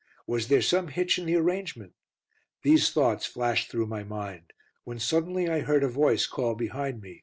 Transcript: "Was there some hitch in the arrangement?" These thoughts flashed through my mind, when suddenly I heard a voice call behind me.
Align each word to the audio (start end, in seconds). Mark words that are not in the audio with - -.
"Was 0.25 0.47
there 0.47 0.63
some 0.63 0.87
hitch 0.87 1.19
in 1.19 1.27
the 1.27 1.35
arrangement?" 1.35 1.93
These 2.63 2.89
thoughts 2.89 3.27
flashed 3.27 3.69
through 3.69 3.85
my 3.85 4.03
mind, 4.03 4.51
when 4.83 4.97
suddenly 4.97 5.47
I 5.47 5.59
heard 5.59 5.83
a 5.83 5.87
voice 5.89 6.25
call 6.25 6.55
behind 6.55 7.01
me. 7.03 7.19